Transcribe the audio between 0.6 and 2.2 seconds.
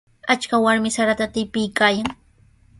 warmi sarata tipiykaayan.